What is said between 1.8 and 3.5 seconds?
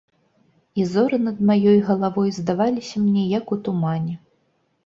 галавой здаваліся мне, як